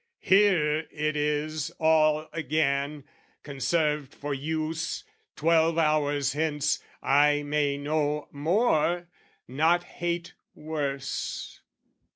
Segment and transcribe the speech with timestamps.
[0.23, 3.03] Here it is all again,
[3.43, 5.03] conserved for use:
[5.35, 9.09] Twelve hours hence I may know more,
[9.47, 11.61] not hate worse.